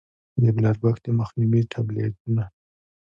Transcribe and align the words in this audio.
د 0.41 0.43
بلاربښت 0.55 1.01
د 1.05 1.07
مخنيوي 1.19 1.61
ټابليټونه 1.71 2.43